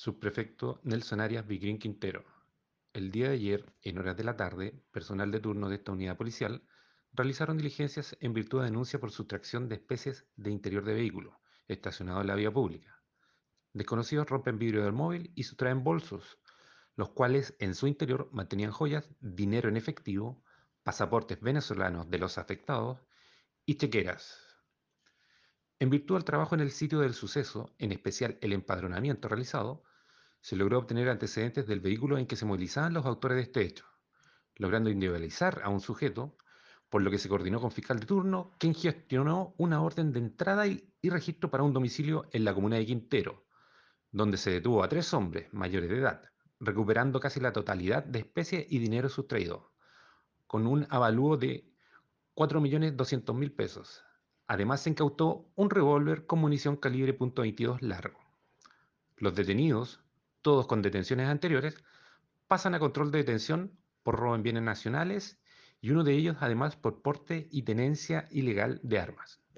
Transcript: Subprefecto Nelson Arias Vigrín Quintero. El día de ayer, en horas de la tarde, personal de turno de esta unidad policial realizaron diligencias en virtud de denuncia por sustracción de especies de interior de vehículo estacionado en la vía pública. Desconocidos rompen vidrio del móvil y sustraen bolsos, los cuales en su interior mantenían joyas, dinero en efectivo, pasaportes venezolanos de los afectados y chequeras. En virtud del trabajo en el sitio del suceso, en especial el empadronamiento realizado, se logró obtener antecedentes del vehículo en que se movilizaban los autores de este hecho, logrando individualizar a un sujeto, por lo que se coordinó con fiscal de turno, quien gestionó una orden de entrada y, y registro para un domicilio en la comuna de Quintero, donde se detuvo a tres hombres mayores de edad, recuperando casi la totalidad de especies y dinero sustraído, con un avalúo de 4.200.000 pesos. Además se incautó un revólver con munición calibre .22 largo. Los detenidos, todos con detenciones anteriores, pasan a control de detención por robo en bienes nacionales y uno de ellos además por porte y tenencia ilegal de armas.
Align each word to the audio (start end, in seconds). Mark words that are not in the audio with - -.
Subprefecto 0.00 0.80
Nelson 0.84 1.20
Arias 1.20 1.44
Vigrín 1.44 1.76
Quintero. 1.76 2.24
El 2.92 3.10
día 3.10 3.30
de 3.30 3.34
ayer, 3.34 3.74
en 3.82 3.98
horas 3.98 4.16
de 4.16 4.22
la 4.22 4.36
tarde, 4.36 4.80
personal 4.92 5.32
de 5.32 5.40
turno 5.40 5.68
de 5.68 5.74
esta 5.74 5.90
unidad 5.90 6.16
policial 6.16 6.62
realizaron 7.12 7.56
diligencias 7.56 8.16
en 8.20 8.32
virtud 8.32 8.60
de 8.60 8.66
denuncia 8.66 9.00
por 9.00 9.10
sustracción 9.10 9.68
de 9.68 9.74
especies 9.74 10.24
de 10.36 10.52
interior 10.52 10.84
de 10.84 10.94
vehículo 10.94 11.40
estacionado 11.66 12.20
en 12.20 12.28
la 12.28 12.36
vía 12.36 12.52
pública. 12.52 13.02
Desconocidos 13.72 14.28
rompen 14.28 14.56
vidrio 14.56 14.84
del 14.84 14.92
móvil 14.92 15.32
y 15.34 15.42
sustraen 15.42 15.82
bolsos, 15.82 16.38
los 16.94 17.08
cuales 17.08 17.56
en 17.58 17.74
su 17.74 17.88
interior 17.88 18.28
mantenían 18.30 18.70
joyas, 18.70 19.10
dinero 19.18 19.68
en 19.68 19.76
efectivo, 19.76 20.44
pasaportes 20.84 21.40
venezolanos 21.40 22.08
de 22.08 22.18
los 22.18 22.38
afectados 22.38 23.00
y 23.66 23.74
chequeras. 23.78 24.38
En 25.80 25.90
virtud 25.90 26.14
del 26.14 26.24
trabajo 26.24 26.54
en 26.54 26.60
el 26.60 26.70
sitio 26.70 27.00
del 27.00 27.14
suceso, 27.14 27.74
en 27.78 27.90
especial 27.90 28.38
el 28.42 28.52
empadronamiento 28.52 29.26
realizado, 29.26 29.82
se 30.40 30.56
logró 30.56 30.78
obtener 30.78 31.08
antecedentes 31.08 31.66
del 31.66 31.80
vehículo 31.80 32.18
en 32.18 32.26
que 32.26 32.36
se 32.36 32.46
movilizaban 32.46 32.94
los 32.94 33.06
autores 33.06 33.36
de 33.36 33.42
este 33.42 33.62
hecho, 33.62 33.84
logrando 34.56 34.90
individualizar 34.90 35.60
a 35.64 35.68
un 35.68 35.80
sujeto, 35.80 36.36
por 36.88 37.02
lo 37.02 37.10
que 37.10 37.18
se 37.18 37.28
coordinó 37.28 37.60
con 37.60 37.70
fiscal 37.70 38.00
de 38.00 38.06
turno, 38.06 38.52
quien 38.58 38.74
gestionó 38.74 39.54
una 39.58 39.82
orden 39.82 40.12
de 40.12 40.20
entrada 40.20 40.66
y, 40.66 40.90
y 41.02 41.10
registro 41.10 41.50
para 41.50 41.62
un 41.62 41.72
domicilio 41.72 42.26
en 42.32 42.44
la 42.44 42.54
comuna 42.54 42.76
de 42.76 42.86
Quintero, 42.86 43.44
donde 44.10 44.38
se 44.38 44.50
detuvo 44.50 44.82
a 44.82 44.88
tres 44.88 45.12
hombres 45.12 45.52
mayores 45.52 45.90
de 45.90 45.98
edad, 45.98 46.22
recuperando 46.60 47.20
casi 47.20 47.40
la 47.40 47.52
totalidad 47.52 48.04
de 48.04 48.20
especies 48.20 48.66
y 48.70 48.78
dinero 48.78 49.08
sustraído, 49.08 49.72
con 50.46 50.66
un 50.66 50.86
avalúo 50.90 51.36
de 51.36 51.70
4.200.000 52.34 53.54
pesos. 53.54 54.04
Además 54.46 54.80
se 54.80 54.90
incautó 54.90 55.50
un 55.56 55.68
revólver 55.68 56.24
con 56.24 56.38
munición 56.38 56.76
calibre 56.76 57.18
.22 57.18 57.80
largo. 57.80 58.18
Los 59.16 59.34
detenidos, 59.34 60.00
todos 60.42 60.66
con 60.66 60.82
detenciones 60.82 61.28
anteriores, 61.28 61.76
pasan 62.46 62.74
a 62.74 62.78
control 62.78 63.10
de 63.10 63.18
detención 63.18 63.78
por 64.02 64.16
robo 64.16 64.34
en 64.34 64.42
bienes 64.42 64.62
nacionales 64.62 65.38
y 65.80 65.90
uno 65.90 66.04
de 66.04 66.14
ellos 66.14 66.36
además 66.40 66.76
por 66.76 67.02
porte 67.02 67.48
y 67.50 67.62
tenencia 67.62 68.26
ilegal 68.30 68.80
de 68.82 68.98
armas. 68.98 69.40